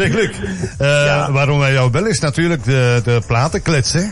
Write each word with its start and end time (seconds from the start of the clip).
Zeg 0.00 0.12
Luc, 0.12 0.30
uh, 0.80 1.28
waarom 1.28 1.58
wij 1.58 1.72
jou 1.72 1.90
bellen 1.90 2.10
is 2.10 2.20
natuurlijk 2.20 2.64
de, 2.64 3.00
de 3.04 3.22
platenklets, 3.26 3.92
hè? 3.92 4.02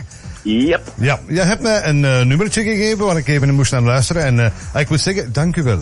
Yep. 0.43 0.91
Ja, 0.95 1.19
jij 1.27 1.45
hebt 1.45 1.61
mij 1.61 1.85
een 1.85 2.03
uh, 2.03 2.21
nummertje 2.21 2.63
gegeven 2.63 3.05
waar 3.05 3.17
ik 3.17 3.27
even 3.27 3.53
moest 3.53 3.71
naar 3.71 3.81
luisteren. 3.81 4.23
En 4.23 4.37
uh, 4.37 4.81
ik 4.81 4.89
moet 4.89 5.01
zeggen, 5.01 5.33
dank 5.33 5.55
u 5.55 5.63
wel. 5.63 5.79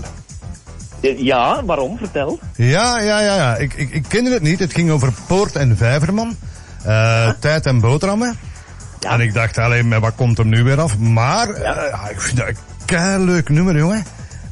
Ja, 1.01 1.65
waarom? 1.65 1.97
Vertel. 1.97 2.39
Ja, 2.55 2.99
ja, 2.99 3.19
ja, 3.19 3.35
ja. 3.35 3.55
Ik, 3.55 3.73
ik, 3.73 3.89
ik 3.89 4.03
kende 4.07 4.31
het 4.31 4.41
niet. 4.41 4.59
Het 4.59 4.73
ging 4.73 4.91
over 4.91 5.13
Poort 5.27 5.55
en 5.55 5.77
Vijverman. 5.77 6.35
Uh, 6.85 7.29
tijd 7.39 7.65
en 7.65 7.79
boterhammen. 7.79 8.37
Ja. 8.99 9.11
En 9.11 9.19
ik 9.19 9.33
dacht 9.33 9.57
alleen, 9.57 9.99
wat 9.99 10.15
komt 10.15 10.39
er 10.39 10.45
nu 10.45 10.63
weer 10.63 10.81
af? 10.81 10.97
Maar 10.97 11.59
ja. 11.59 12.09
ik 12.09 12.21
vind 12.21 12.37
dat 12.37 12.47
een 12.85 13.23
leuk 13.23 13.49
nummer, 13.49 13.77
jongen. 13.77 14.05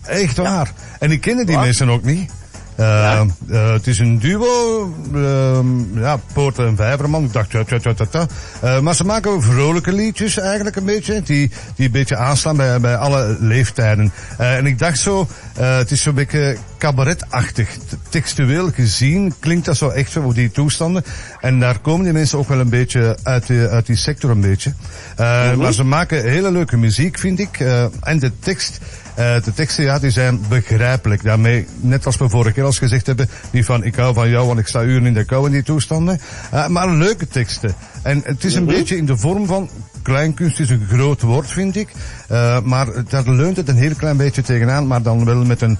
Echt 0.05 0.37
waar. 0.37 0.71
En 0.99 1.11
ik 1.11 1.21
kende 1.21 1.45
die 1.45 1.57
mensen 1.57 1.89
ook 1.89 2.03
niet. 2.03 2.31
Ja. 2.77 3.25
uh, 3.47 3.71
het 3.71 3.87
is 3.87 3.99
een 3.99 4.19
duo, 4.19 4.93
uh, 5.13 5.59
ja, 5.93 6.19
Poort 6.33 6.59
en 6.59 6.75
Vijverman. 6.75 7.23
Ik 7.23 7.33
dacht, 7.33 7.51
ja, 7.51 7.63
ja, 7.67 7.77
ja, 7.81 8.05
ja, 8.11 8.27
ja. 8.61 8.81
maar 8.81 8.95
ze 8.95 9.05
maken 9.05 9.43
vrolijke 9.43 9.93
liedjes 9.93 10.37
eigenlijk 10.37 10.75
een 10.75 10.85
beetje, 10.85 11.21
die, 11.21 11.51
die 11.75 11.85
een 11.85 11.91
beetje 11.91 12.15
aanslaan 12.15 12.55
bij, 12.55 12.79
bij 12.79 12.95
alle 12.95 13.37
leeftijden. 13.39 14.11
en 14.37 14.65
ik 14.65 14.79
dacht 14.79 14.99
zo, 14.99 15.27
het 15.57 15.91
is 15.91 16.01
zo'n 16.01 16.13
beetje 16.13 16.57
cabaretachtig. 16.77 17.77
Textueel 18.09 18.71
gezien 18.71 19.33
klinkt 19.39 19.65
dat 19.65 19.77
zo 19.77 19.89
echt 19.89 20.11
zo 20.11 20.21
voor 20.21 20.33
die 20.33 20.51
toestanden. 20.51 21.03
En 21.39 21.59
daar 21.59 21.79
komen 21.79 22.03
die 22.03 22.13
mensen 22.13 22.37
ook 22.37 22.47
wel 22.47 22.59
een 22.59 22.69
beetje 22.69 23.17
uit 23.23 23.47
die, 23.47 23.67
uit 23.67 23.85
die 23.85 23.95
sector 23.95 24.29
een 24.29 24.41
beetje. 24.41 24.73
-hmm. 25.15 25.57
Maar 25.57 25.73
ze 25.73 25.83
maken 25.83 26.29
hele 26.29 26.51
leuke 26.51 26.77
muziek, 26.77 27.19
vind 27.19 27.39
ik. 27.39 27.59
en 28.01 28.19
de 28.19 28.31
tekst 28.39 28.79
uh, 29.19 29.43
de 29.43 29.53
teksten, 29.53 29.83
ja, 29.83 29.99
die 29.99 30.09
zijn 30.09 30.39
begrijpelijk. 30.49 31.23
Daarmee, 31.23 31.67
net 31.75 32.05
als 32.05 32.17
we 32.17 32.29
vorige 32.29 32.53
keer 32.53 32.63
al 32.63 32.71
gezegd 32.71 33.05
hebben, 33.05 33.29
die 33.51 33.65
van 33.65 33.83
ik 33.83 33.95
hou 33.95 34.13
van 34.13 34.29
jou, 34.29 34.47
want 34.47 34.59
ik 34.59 34.67
sta 34.67 34.81
uren 34.81 35.05
in 35.05 35.13
de 35.13 35.25
kou 35.25 35.45
in 35.45 35.51
die 35.51 35.63
toestanden. 35.63 36.19
Uh, 36.53 36.67
maar 36.67 36.89
leuke 36.89 37.27
teksten. 37.27 37.75
En 38.01 38.21
het 38.25 38.43
is 38.43 38.55
een 38.55 38.61
mm 38.61 38.67
-hmm. 38.67 38.77
beetje 38.77 38.97
in 38.97 39.05
de 39.05 39.17
vorm 39.17 39.45
van 39.45 39.69
kleinkunst 40.01 40.59
is 40.59 40.69
een 40.69 40.87
groot 40.89 41.21
woord, 41.21 41.51
vind 41.51 41.75
ik. 41.75 41.89
Uh, 42.31 42.59
maar 42.61 42.87
daar 43.09 43.29
leunt 43.29 43.57
het 43.57 43.69
een 43.69 43.75
heel 43.75 43.95
klein 43.95 44.17
beetje 44.17 44.41
tegenaan, 44.41 44.87
maar 44.87 45.01
dan 45.01 45.25
wel 45.25 45.45
met 45.45 45.61
een 45.61 45.77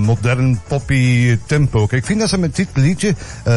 modern 0.00 0.60
poppy 0.68 1.38
tempo. 1.46 1.86
Kijk, 1.86 2.00
ik 2.00 2.06
vind 2.06 2.20
dat 2.20 2.28
ze 2.28 2.38
met 2.38 2.56
dit 2.56 2.68
liedje, 2.74 3.14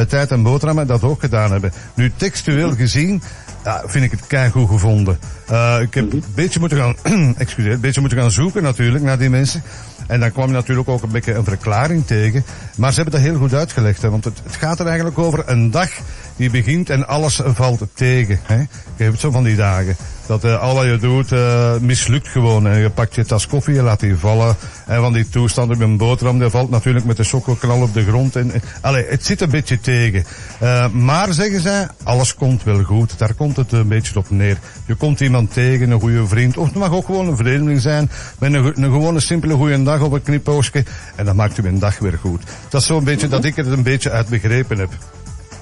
Tijd 0.07 0.31
en 0.31 0.43
Boterhammen, 0.43 0.87
dat 0.87 1.03
ook 1.03 1.19
gedaan 1.19 1.51
hebben. 1.51 1.71
Nu, 1.93 2.11
textueel 2.17 2.75
gezien, 2.75 3.21
ja, 3.67 3.83
vind 3.85 4.03
ik 4.05 4.11
het 4.11 4.27
keigoed 4.27 4.67
gevonden. 4.67 5.19
Uh, 5.51 5.77
ik 5.81 5.93
heb 5.93 6.13
een 6.13 6.23
beetje 6.35 6.59
moeten 6.59 6.77
gaan, 6.77 6.95
excuseer, 7.37 7.71
een 7.71 7.79
beetje 7.79 8.01
moeten 8.01 8.19
gaan 8.19 8.31
zoeken 8.31 8.63
natuurlijk 8.63 9.03
naar 9.03 9.17
die 9.17 9.29
mensen. 9.29 9.63
En 10.07 10.19
dan 10.19 10.31
kwam 10.31 10.47
je 10.47 10.53
natuurlijk 10.53 10.89
ook 10.89 11.03
een 11.03 11.11
beetje 11.11 11.33
een 11.33 11.43
verklaring 11.43 12.05
tegen. 12.05 12.43
Maar 12.77 12.89
ze 12.93 13.01
hebben 13.01 13.21
dat 13.21 13.29
heel 13.29 13.39
goed 13.39 13.53
uitgelegd. 13.53 14.01
Hè, 14.01 14.09
want 14.09 14.23
het, 14.23 14.41
het 14.43 14.55
gaat 14.55 14.79
er 14.79 14.85
eigenlijk 14.85 15.17
over 15.17 15.43
een 15.45 15.71
dag 15.71 15.89
die 16.35 16.49
begint 16.49 16.89
en 16.89 17.07
alles 17.07 17.41
valt 17.45 17.85
tegen. 17.93 18.39
Hè. 18.43 18.57
Je 18.95 19.03
hebt 19.03 19.19
zo 19.19 19.31
van 19.31 19.43
die 19.43 19.55
dagen. 19.55 19.95
Dat 20.27 20.45
uh, 20.45 20.61
al 20.61 20.75
wat 20.75 20.85
je 20.85 20.97
doet 20.97 21.31
uh, 21.31 21.77
mislukt 21.77 22.27
gewoon. 22.27 22.67
En 22.67 22.79
je 22.79 22.89
pakt 22.89 23.15
je 23.15 23.25
tas 23.25 23.47
koffie, 23.47 23.73
je 23.73 23.81
laat 23.81 23.99
die 23.99 24.15
vallen. 24.15 24.55
En 24.85 25.01
van 25.01 25.13
die 25.13 25.29
toestanden 25.29 25.77
met 25.77 25.87
een 25.87 25.97
boterham, 25.97 26.39
die 26.39 26.49
valt 26.49 26.69
natuurlijk 26.69 27.05
met 27.05 27.17
de 27.17 27.23
sokkelknal 27.23 27.81
op 27.81 27.93
de 27.93 28.03
grond. 28.03 28.35
En, 28.35 28.51
allee, 28.81 29.05
het 29.09 29.25
zit 29.25 29.41
een 29.41 29.49
beetje 29.49 29.79
tegen. 29.79 30.25
Uh, 30.63 30.89
maar 30.89 31.33
zeggen 31.33 31.61
zij, 31.61 31.87
alles 32.03 32.35
komt 32.35 32.63
wel 32.63 32.83
goed. 32.83 33.17
Daar 33.17 33.33
komt 33.33 33.55
het 33.57 33.71
een 33.71 33.87
beetje 33.87 34.19
op 34.19 34.29
neer. 34.29 34.57
Je 34.85 34.95
komt 34.95 35.19
iemand 35.19 35.53
tegen, 35.53 35.91
een 35.91 35.99
goede 35.99 36.27
vriend. 36.27 36.57
Of 36.57 36.65
het 36.65 36.75
mag 36.75 36.91
ook 36.91 37.05
gewoon 37.05 37.27
een 37.27 37.37
vreemdeling 37.37 37.81
zijn. 37.81 38.09
Met 38.39 38.53
een, 38.53 38.83
een 38.83 38.91
gewone 38.91 39.19
simpele 39.19 39.53
goede 39.53 39.83
dag 39.83 40.01
op 40.01 40.11
een 40.11 40.23
knipoogje. 40.23 40.83
En 41.15 41.25
dan 41.25 41.35
maakt 41.35 41.57
u 41.57 41.67
een 41.67 41.79
dag 41.79 41.99
weer 41.99 42.17
goed. 42.21 42.43
Dat 42.69 42.81
is 42.81 42.87
zo'n 42.87 43.03
beetje 43.03 43.27
dat 43.27 43.45
ik 43.45 43.55
het 43.55 43.67
een 43.67 43.83
beetje 43.83 44.11
uit 44.11 44.27
begrepen 44.27 44.77
heb. 44.77 44.89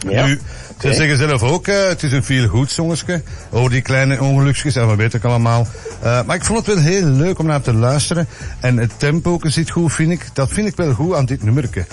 Ja. 0.10 0.26
Nu, 0.26 0.34
ze 0.34 0.88
okay. 0.88 0.94
zeggen 0.94 1.18
zelf 1.18 1.44
ook, 1.44 1.68
uh, 1.68 1.88
het 1.88 2.04
is 2.04 2.12
een 2.12 2.24
veel 2.24 2.48
goed 2.48 2.72
zongetje. 2.72 3.22
Over 3.50 3.70
die 3.70 3.82
kleine 3.82 4.22
ongelukjes, 4.22 4.76
en 4.76 4.90
we 4.90 4.96
weten 4.96 5.22
het 5.22 5.30
allemaal. 5.30 5.68
Uh, 6.04 6.24
maar 6.24 6.36
ik 6.36 6.46
vond 6.46 6.66
het 6.66 6.76
wel 6.76 6.84
heel 6.84 7.06
leuk 7.06 7.40
om 7.40 7.46
naar 7.46 7.62
te 7.62 7.74
luisteren. 7.74 8.28
En 8.60 8.78
het 8.78 8.92
tempo 8.98 9.40
zit 9.42 9.70
goed, 9.70 9.94
vind 9.94 10.12
ik. 10.12 10.26
Dat 10.34 10.50
vind 10.50 10.68
ik 10.68 10.76
wel 10.76 10.94
goed 10.94 11.16
aan 11.16 11.26
dit 11.26 11.44
nummerke. 11.44 11.86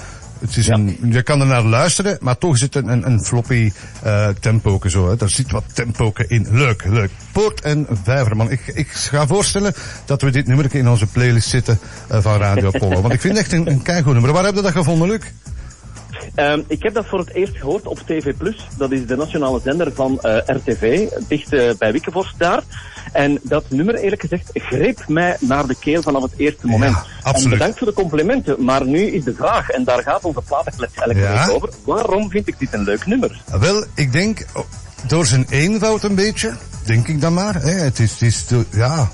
Het 0.42 0.56
is 0.56 0.66
ja. 0.66 0.74
een, 0.74 0.98
je 1.02 1.22
kan 1.22 1.40
er 1.40 1.46
naar 1.46 1.62
luisteren, 1.62 2.18
maar 2.20 2.38
toch 2.38 2.58
zit 2.58 2.74
een, 2.74 3.06
een 3.06 3.24
floppy 3.24 3.72
uh, 4.04 4.28
tempo 4.40 4.80
zo. 4.86 5.08
Hè. 5.08 5.16
Daar 5.16 5.28
zit 5.28 5.50
wat 5.50 5.64
tempo 5.72 6.12
in. 6.26 6.46
Leuk, 6.50 6.84
leuk. 6.84 7.10
Poort 7.32 7.60
en 7.60 7.86
Vijverman. 8.02 8.50
Ik, 8.50 8.60
ik 8.66 8.88
ga 8.88 9.26
voorstellen 9.26 9.74
dat 10.04 10.22
we 10.22 10.30
dit 10.30 10.46
nummer 10.46 10.74
in 10.74 10.88
onze 10.88 11.06
playlist 11.06 11.48
zitten 11.48 11.78
uh, 12.12 12.18
van 12.20 12.38
Radio 12.38 12.66
Apollo. 12.66 13.00
Want 13.00 13.14
ik 13.14 13.20
vind 13.20 13.36
het 13.36 13.42
echt 13.42 13.52
een, 13.52 13.70
een 13.70 14.04
nummer. 14.04 14.32
Waar 14.32 14.44
heb 14.44 14.54
je 14.54 14.62
dat 14.62 14.72
gevonden, 14.72 15.08
Luc? 15.08 15.20
Um, 16.36 16.64
ik 16.68 16.82
heb 16.82 16.94
dat 16.94 17.06
voor 17.06 17.18
het 17.18 17.34
eerst 17.34 17.56
gehoord 17.56 17.86
op 17.86 17.98
TV+. 17.98 18.32
Dat 18.76 18.92
is 18.92 19.06
de 19.06 19.16
nationale 19.16 19.60
zender 19.64 19.92
van 19.92 20.18
uh, 20.22 20.36
RTV, 20.46 21.08
dicht 21.28 21.52
uh, 21.52 21.70
bij 21.78 21.92
Wikkevorst 21.92 22.38
daar. 22.38 22.62
En 23.12 23.40
dat 23.42 23.64
nummer, 23.70 23.94
eerlijk 23.94 24.20
gezegd, 24.20 24.50
greep 24.54 25.04
mij 25.08 25.36
naar 25.40 25.66
de 25.66 25.76
keel 25.78 26.02
vanaf 26.02 26.22
het 26.22 26.32
eerste 26.36 26.66
moment. 26.66 26.94
Ja, 26.94 27.04
absoluut. 27.22 27.44
En 27.44 27.50
bedankt 27.50 27.78
voor 27.78 27.86
de 27.86 27.92
complimenten, 27.92 28.64
maar 28.64 28.86
nu 28.86 29.00
is 29.00 29.24
de 29.24 29.34
vraag, 29.34 29.68
en 29.68 29.84
daar 29.84 30.02
gaat 30.02 30.24
onze 30.24 30.42
platenklets 30.42 30.94
elke 30.94 31.18
ja. 31.18 31.46
week 31.46 31.54
over, 31.54 31.70
waarom 31.84 32.30
vind 32.30 32.48
ik 32.48 32.58
dit 32.58 32.72
een 32.72 32.84
leuk 32.84 33.06
nummer? 33.06 33.42
Wel, 33.60 33.84
ik 33.94 34.12
denk, 34.12 34.46
door 35.06 35.26
zijn 35.26 35.46
eenvoud 35.48 36.02
een 36.02 36.14
beetje, 36.14 36.52
denk 36.84 37.08
ik 37.08 37.20
dan 37.20 37.34
maar. 37.34 37.54
Hè. 37.54 37.70
Het 37.70 37.98
is, 37.98 38.12
het 38.12 38.22
is 38.22 38.46
de, 38.46 38.64
ja, 38.70 39.10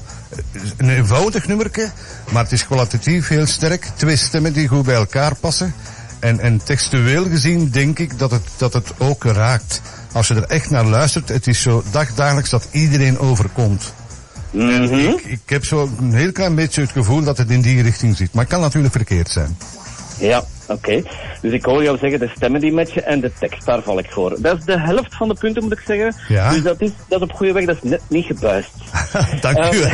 een 0.77 0.91
eenvoudig 0.91 1.47
nummerke, 1.47 1.91
maar 2.31 2.43
het 2.43 2.53
is 2.53 2.67
kwalitatief 2.67 3.29
heel 3.29 3.47
sterk. 3.47 3.91
Twee 3.97 4.17
stemmen 4.17 4.53
die 4.53 4.69
goed 4.69 4.85
bij 4.85 4.95
elkaar 4.95 5.35
passen. 5.35 5.75
En, 6.21 6.41
en 6.41 6.65
textueel 6.65 7.25
gezien 7.25 7.71
denk 7.71 7.99
ik 7.99 8.19
dat 8.19 8.31
het, 8.31 8.43
dat 8.57 8.73
het 8.73 8.93
ook 8.99 9.25
raakt. 9.25 9.83
Als 10.13 10.29
je 10.29 10.35
er 10.35 10.43
echt 10.43 10.71
naar 10.71 10.85
luistert, 10.85 11.29
het 11.29 11.47
is 11.47 11.63
zo 11.63 11.83
dagdagelijks 11.91 12.51
dat 12.51 12.69
iedereen 12.71 13.19
overkomt. 13.19 13.93
Mm 14.51 14.87
-hmm. 14.87 15.09
ik, 15.09 15.25
ik 15.25 15.41
heb 15.47 15.65
zo 15.65 15.91
een 15.99 16.15
heel 16.15 16.33
klein 16.33 16.55
beetje 16.55 16.81
het 16.81 16.91
gevoel 16.91 17.23
dat 17.25 17.39
het 17.39 17.51
in 17.51 17.61
die 17.61 17.83
richting 17.83 18.17
zit. 18.17 18.33
Maar 18.33 18.45
het 18.45 18.53
kan 18.53 18.63
natuurlijk 18.63 18.95
verkeerd 18.95 19.29
zijn. 19.29 19.57
Ja, 20.19 20.39
oké. 20.39 20.73
Okay. 20.73 21.05
Dus 21.43 21.53
ik 21.53 21.65
hoor 21.65 21.83
jou 21.83 21.99
zeggen, 21.99 22.19
de 22.19 22.31
stemmen 22.35 22.61
die 22.61 22.73
matchen 22.73 23.07
en 23.07 23.21
de 23.21 23.33
tekst, 23.39 23.67
daar 23.67 23.83
val 23.83 23.99
ik 23.99 24.11
voor. 24.11 24.37
Dat 24.41 24.59
is 24.59 24.65
de 24.65 24.81
helft 24.81 25.17
van 25.17 25.29
de 25.29 25.35
punten, 25.35 25.63
moet 25.63 25.73
ik 25.73 25.83
zeggen. 25.87 26.15
Ja. 26.29 26.51
Dus 26.51 26.63
dat 26.63 26.81
is, 26.81 26.91
dat 27.09 27.21
is 27.21 27.29
op 27.29 27.37
goede 27.37 27.53
weg, 27.53 27.65
dat 27.65 27.77
is 27.83 27.91
net 27.91 28.01
niet 28.09 28.27
gebuist. 28.27 28.71
Dank 29.41 29.75
u. 29.75 29.79
Uh, 29.79 29.93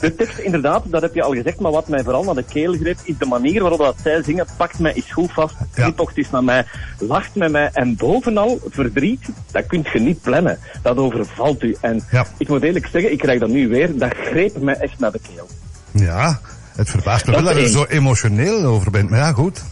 de 0.04 0.12
tekst, 0.16 0.38
inderdaad, 0.38 0.82
dat 0.86 1.02
heb 1.02 1.14
je 1.14 1.22
al 1.22 1.32
gezegd, 1.32 1.60
maar 1.60 1.72
wat 1.72 1.88
mij 1.88 2.02
vooral 2.02 2.24
naar 2.24 2.34
de 2.34 2.44
keel 2.44 2.72
greep, 2.72 2.98
is 3.04 3.18
de 3.18 3.26
manier 3.26 3.60
waarop 3.60 3.78
dat 3.78 3.96
zij 4.02 4.22
zingen, 4.22 4.46
pakt 4.56 4.78
mij 4.78 4.92
is 4.92 5.12
goed 5.12 5.32
vast, 5.32 5.54
ja. 5.74 5.92
is 6.14 6.30
naar 6.30 6.44
mij, 6.44 6.64
lacht 6.98 7.34
met 7.34 7.50
mij 7.50 7.70
en 7.72 7.96
bovenal 7.96 8.60
verdriet, 8.70 9.28
dat 9.50 9.66
kunt 9.66 9.88
je 9.88 10.00
niet 10.00 10.20
plannen. 10.20 10.58
Dat 10.82 10.96
overvalt 10.96 11.62
u. 11.62 11.76
En 11.80 12.02
ja. 12.10 12.26
ik 12.38 12.48
moet 12.48 12.62
eerlijk 12.62 12.86
zeggen, 12.86 13.12
ik 13.12 13.18
krijg 13.18 13.40
dat 13.40 13.48
nu 13.48 13.68
weer, 13.68 13.98
dat 13.98 14.14
greep 14.14 14.60
mij 14.60 14.74
echt 14.74 14.98
naar 14.98 15.12
de 15.12 15.20
keel. 15.34 15.48
Ja, 15.90 16.40
het 16.76 16.90
verbaast 16.90 17.26
me 17.26 17.32
wel 17.32 17.42
dat 17.42 17.56
je 17.56 17.62
er 17.62 17.68
zo 17.68 17.84
emotioneel 17.84 18.64
over 18.64 18.90
bent, 18.90 19.10
maar 19.10 19.18
ja, 19.18 19.32
goed. 19.32 19.62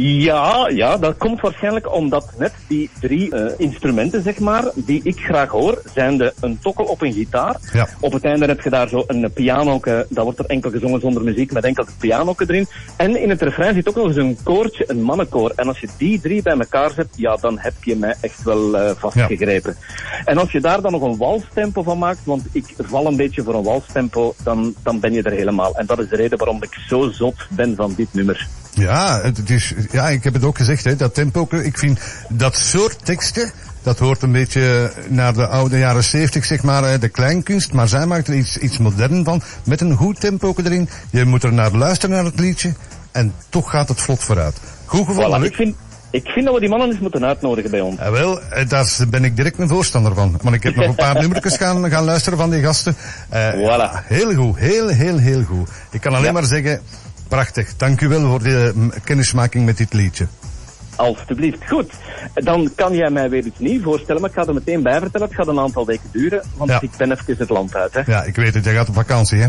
Ja, 0.00 0.68
ja, 0.68 0.96
dat 0.96 1.16
komt 1.16 1.40
waarschijnlijk 1.40 1.94
omdat 1.94 2.32
net 2.38 2.52
die 2.68 2.90
drie 3.00 3.34
uh, 3.34 3.50
instrumenten, 3.56 4.22
zeg 4.22 4.38
maar, 4.38 4.64
die 4.74 5.00
ik 5.04 5.18
graag 5.18 5.50
hoor, 5.50 5.82
zijn 5.94 6.18
de 6.18 6.32
een 6.40 6.58
tokkel 6.58 6.84
op 6.84 7.02
een 7.02 7.12
gitaar. 7.12 7.56
Ja. 7.72 7.88
Op 8.00 8.12
het 8.12 8.24
einde 8.24 8.46
heb 8.46 8.60
je 8.60 8.70
daar 8.70 8.88
zo 8.88 9.04
een 9.06 9.32
piano, 9.32 9.80
dat 10.08 10.24
wordt 10.24 10.38
er 10.38 10.44
enkel 10.44 10.70
gezongen 10.70 11.00
zonder 11.00 11.22
muziek, 11.22 11.52
met 11.52 11.64
enkel 11.64 11.84
het 11.84 11.98
piano 11.98 12.34
erin. 12.36 12.66
En 12.96 13.20
in 13.20 13.30
het 13.30 13.42
refrein 13.42 13.74
zit 13.74 13.88
ook 13.88 13.94
nog 13.94 14.06
eens 14.06 14.16
een 14.16 14.38
koortje, 14.42 14.84
een 14.86 15.02
mannenkoor. 15.02 15.52
En 15.56 15.68
als 15.68 15.78
je 15.78 15.88
die 15.96 16.20
drie 16.20 16.42
bij 16.42 16.58
elkaar 16.58 16.90
zet, 16.90 17.08
ja, 17.16 17.36
dan 17.36 17.58
heb 17.58 17.74
je 17.84 17.96
mij 17.96 18.14
echt 18.20 18.42
wel 18.42 18.74
uh, 18.74 18.90
vastgegrepen. 18.96 19.76
Ja. 19.78 20.24
En 20.24 20.38
als 20.38 20.52
je 20.52 20.60
daar 20.60 20.80
dan 20.80 20.92
nog 20.92 21.02
een 21.02 21.16
walstempo 21.16 21.82
van 21.82 21.98
maakt, 21.98 22.24
want 22.24 22.42
ik 22.52 22.74
val 22.78 23.06
een 23.06 23.16
beetje 23.16 23.42
voor 23.42 23.54
een 23.54 23.62
walstempo, 23.62 24.34
dan, 24.42 24.74
dan 24.82 25.00
ben 25.00 25.12
je 25.12 25.22
er 25.22 25.32
helemaal. 25.32 25.74
En 25.74 25.86
dat 25.86 25.98
is 25.98 26.08
de 26.08 26.16
reden 26.16 26.38
waarom 26.38 26.62
ik 26.62 26.74
zo 26.88 27.10
zot 27.10 27.46
ben 27.50 27.76
van 27.76 27.94
dit 27.96 28.08
nummer. 28.14 28.48
Ja, 28.78 29.20
het 29.22 29.50
is, 29.50 29.74
ja, 29.90 30.08
ik 30.08 30.24
heb 30.24 30.34
het 30.34 30.44
ook 30.44 30.56
gezegd, 30.56 30.84
hè, 30.84 30.96
dat 30.96 31.14
tempo, 31.14 31.48
ik 31.50 31.78
vind 31.78 32.00
dat 32.28 32.56
soort 32.56 33.04
teksten, 33.04 33.52
dat 33.82 33.98
hoort 33.98 34.22
een 34.22 34.32
beetje 34.32 34.92
naar 35.08 35.34
de 35.34 35.46
oude 35.46 35.78
jaren 35.78 36.04
70, 36.04 36.44
zeg 36.44 36.62
maar, 36.62 37.00
de 37.00 37.08
kleinkunst, 37.08 37.72
maar 37.72 37.88
zij 37.88 38.06
maakt 38.06 38.28
er 38.28 38.34
iets, 38.34 38.58
iets 38.58 38.78
modern 38.78 39.24
van, 39.24 39.42
met 39.64 39.80
een 39.80 39.96
goed 39.96 40.20
tempo 40.20 40.54
erin. 40.56 40.88
Je 41.10 41.24
moet 41.24 41.42
er 41.42 41.52
naar 41.52 41.72
luisteren 41.72 42.16
naar 42.16 42.24
het 42.24 42.40
liedje, 42.40 42.72
en 43.12 43.34
toch 43.48 43.70
gaat 43.70 43.88
het 43.88 44.00
vlot 44.00 44.24
vooruit. 44.24 44.56
Goed 44.84 45.06
voilà, 45.06 45.44
ik 45.44 45.54
vind, 45.54 45.74
ik 46.10 46.26
vind 46.26 46.44
dat 46.44 46.54
we 46.54 46.60
die 46.60 46.68
mannen 46.68 46.88
eens 46.90 46.98
moeten 46.98 47.24
uitnodigen 47.24 47.70
bij 47.70 47.80
ons. 47.80 47.98
Ja, 47.98 48.10
wel, 48.10 48.40
daar 48.68 48.94
ben 49.08 49.24
ik 49.24 49.36
direct 49.36 49.58
een 49.58 49.68
voorstander 49.68 50.14
van. 50.14 50.38
Want 50.42 50.54
ik 50.54 50.62
heb 50.62 50.74
nog 50.74 50.86
een 50.86 50.94
paar 50.94 51.14
nummertjes 51.20 51.56
gaan, 51.56 51.90
gaan 51.90 52.04
luisteren 52.04 52.38
van 52.38 52.50
die 52.50 52.62
gasten. 52.62 52.96
Uh, 53.34 53.52
voilà. 53.52 54.06
Heel 54.06 54.34
goed, 54.34 54.56
heel, 54.58 54.88
heel, 54.88 55.18
heel 55.18 55.42
goed. 55.42 55.70
Ik 55.90 56.00
kan 56.00 56.12
alleen 56.12 56.24
ja. 56.24 56.32
maar 56.32 56.44
zeggen, 56.44 56.80
Prachtig. 57.28 57.76
Dank 57.76 58.00
u 58.00 58.08
wel 58.08 58.20
voor 58.20 58.42
de 58.42 58.90
kennismaking 59.04 59.64
met 59.64 59.76
dit 59.76 59.92
liedje. 59.92 60.26
Alsjeblieft. 60.96 61.58
Goed. 61.68 61.92
Dan 62.34 62.70
kan 62.74 62.94
jij 62.94 63.10
mij 63.10 63.30
weer 63.30 63.44
iets 63.44 63.58
nieuws 63.58 63.82
voorstellen, 63.82 64.20
maar 64.20 64.30
ik 64.30 64.36
ga 64.36 64.46
er 64.46 64.54
meteen 64.54 64.82
bij 64.82 65.00
vertellen. 65.00 65.26
Het 65.26 65.36
gaat 65.36 65.46
een 65.46 65.58
aantal 65.58 65.86
weken 65.86 66.08
duren, 66.12 66.42
want 66.56 66.70
ja. 66.70 66.80
ik 66.80 66.90
ben 66.96 67.12
even 67.12 67.36
het 67.38 67.48
land 67.48 67.74
uit. 67.76 67.94
Hè. 67.94 68.02
Ja, 68.06 68.22
ik 68.22 68.36
weet 68.36 68.54
het. 68.54 68.64
Jij 68.64 68.74
gaat 68.74 68.88
op 68.88 68.94
vakantie, 68.94 69.38
hè? 69.38 69.48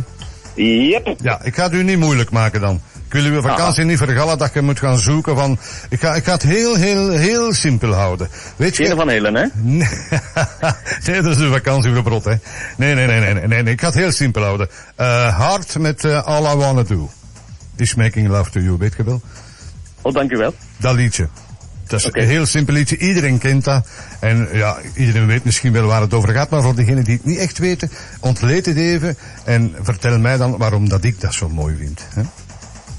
Yep. 0.55 1.15
Ja, 1.21 1.43
ik 1.43 1.55
ga 1.55 1.63
het 1.63 1.73
u 1.73 1.83
niet 1.83 1.99
moeilijk 1.99 2.31
maken 2.31 2.61
dan. 2.61 2.81
Ik 3.05 3.13
wil 3.13 3.23
uw 3.23 3.41
vakantie 3.41 3.83
niet 3.83 3.97
vergallen 3.97 4.37
dat 4.37 4.53
je 4.53 4.61
moet 4.61 4.79
gaan 4.79 4.97
zoeken 4.97 5.35
van... 5.35 5.57
Ik 5.89 5.99
ga, 5.99 6.15
ik 6.15 6.23
ga 6.23 6.31
het 6.31 6.43
heel, 6.43 6.75
heel, 6.75 7.09
heel 7.09 7.53
simpel 7.53 7.93
houden. 7.93 8.29
Weet 8.55 8.77
je... 8.77 8.85
Geen 8.85 8.95
van 8.95 9.09
Helen, 9.09 9.35
hè? 9.35 9.45
Nee, 9.53 9.87
nee, 11.05 11.21
dat 11.21 11.31
is 11.31 11.37
de 11.37 11.49
vakantie 11.51 11.93
voor 11.93 12.03
brot, 12.03 12.23
hè. 12.23 12.33
Nee, 12.77 12.95
nee, 12.95 13.07
nee, 13.07 13.19
nee, 13.19 13.33
nee, 13.33 13.47
nee, 13.47 13.63
nee. 13.63 13.73
Ik 13.73 13.79
ga 13.79 13.85
het 13.85 13.95
heel 13.95 14.11
simpel 14.11 14.43
houden. 14.43 14.69
Uh, 14.99 15.37
hard 15.37 15.77
met 15.77 16.03
uh, 16.03 16.23
All 16.23 16.53
I 16.53 16.55
Wanna 16.55 16.83
Do. 16.83 17.09
Is 17.79 17.95
Making 17.95 18.27
Love 18.27 18.51
to 18.51 18.59
You, 18.59 18.77
weet 18.77 18.93
je 18.97 19.03
wel? 19.03 19.21
Oh, 20.01 20.13
dank 20.13 20.31
u 20.31 20.37
wel. 20.37 20.53
Dat 20.77 20.95
liedje. 20.95 21.27
Dat 21.87 21.99
is 21.99 22.05
okay. 22.05 22.23
een 22.23 22.29
heel 22.29 22.45
simpel 22.45 22.73
liedje. 22.73 22.97
Iedereen 22.97 23.37
kent 23.37 23.63
dat. 23.63 23.87
En 24.19 24.47
ja, 24.53 24.77
iedereen 24.95 25.27
weet 25.27 25.43
misschien 25.43 25.73
wel 25.73 25.85
waar 25.85 26.01
het 26.01 26.13
over 26.13 26.29
gaat. 26.29 26.49
Maar 26.49 26.61
voor 26.61 26.75
degenen 26.75 27.03
die 27.03 27.15
het 27.15 27.25
niet 27.25 27.37
echt 27.37 27.57
weten, 27.57 27.91
ontleed 28.19 28.65
het 28.65 28.77
even. 28.77 29.17
En 29.43 29.75
vertel 29.81 30.19
mij 30.19 30.37
dan 30.37 30.57
waarom 30.57 30.89
dat 30.89 31.03
ik 31.03 31.21
dat 31.21 31.33
zo 31.33 31.49
mooi 31.49 31.75
vind. 31.75 32.05
Hè? 32.13 32.21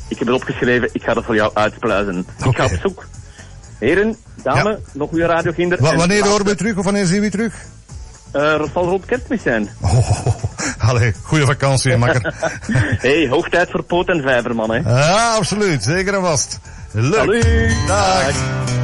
Ik 0.09 0.19
heb 0.19 0.27
het 0.27 0.37
opgeschreven. 0.37 0.89
Ik 0.93 1.03
ga 1.03 1.15
dat 1.15 1.25
voor 1.25 1.35
jou 1.35 1.51
uitpluizen. 1.55 2.27
Okay. 2.39 2.49
Ik 2.49 2.57
ga 2.57 2.65
op 2.65 2.81
zoek. 2.83 3.07
Heren, 3.79 4.17
dames, 4.43 4.63
ja. 4.63 4.79
nog 4.93 5.09
goede 5.09 5.27
radiokinder. 5.27 5.79
W 5.79 5.97
wanneer 5.97 6.27
horen 6.27 6.45
we 6.45 6.55
terug 6.55 6.77
of 6.77 6.85
wanneer 6.85 7.07
zien 7.07 7.21
we 7.21 7.31
terug? 7.31 7.55
Uh, 8.37 8.59
dat 8.59 8.71
zal 8.73 8.85
rond 8.85 9.05
kerstmis 9.05 9.43
zijn. 9.43 9.69
Oh, 9.81 10.27
allee, 10.91 11.15
goede 11.23 11.47
vakantie, 11.47 11.97
makker. 11.97 12.35
hey, 13.07 13.29
hoog 13.29 13.49
tijd 13.49 13.71
voor 13.71 13.83
poot 13.83 14.09
en 14.09 14.23
vijver, 14.23 14.55
man, 14.55 14.71
hè. 14.71 14.77
Ja, 14.77 15.35
absoluut. 15.35 15.83
Zeker 15.83 16.15
en 16.15 16.21
vast. 16.21 16.61
Leuk. 16.91 17.15
Salut. 17.15 17.87
Dag. 17.87 18.27
Dag. 18.27 18.80